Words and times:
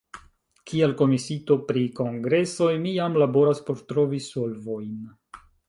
Kiel 0.69 0.95
komisiito 1.01 1.57
pri 1.67 1.83
kongresoj 1.99 2.71
mi 2.87 2.95
jam 2.97 3.21
laboras 3.25 3.63
por 3.71 3.85
trovi 3.93 4.25
solvojn. 4.33 4.99